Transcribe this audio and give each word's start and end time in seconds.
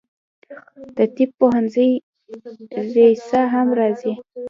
د 0.97 0.99
طب 1.15 1.29
پوهنځي 1.39 1.89
رییسه 2.95 3.41
هم 3.53 3.67
راځي. 3.79 4.13